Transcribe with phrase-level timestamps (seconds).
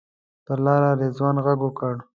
[0.45, 1.95] پر لاره رضوان غږ وکړ.